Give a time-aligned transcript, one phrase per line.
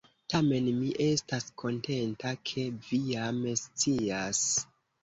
[0.33, 4.47] Tamen mi estas kontenta, ke vi jam scias.